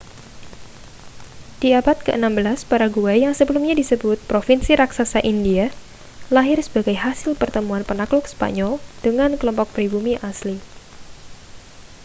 di 1.61 1.69
abad 1.79 1.93
ke-16 2.05 2.59
paraguay 2.71 3.17
yang 3.25 3.35
sebelumnya 3.39 3.75
disebut 3.81 4.17
provinsi 4.29 4.71
raksasa 4.81 5.19
hindia 5.29 5.67
lahir 6.35 6.57
sebagai 6.65 6.95
hasil 7.03 7.33
pertemuan 7.41 7.83
penakluk 7.89 8.25
spanyol 8.33 8.73
dengan 9.05 9.31
kelompok 9.39 9.67
pribumi 9.77 10.13
asli 10.29 10.57